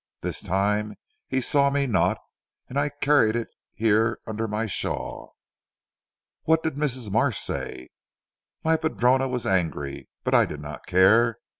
[0.21, 0.95] This time
[1.27, 2.17] he saw me not,
[2.67, 5.35] and I carried it here under my shawl."
[6.45, 7.11] "What did Mrs.
[7.11, 7.89] Marsh say?"
[8.63, 10.09] "My padrona was angry.
[10.23, 11.37] But I did not care.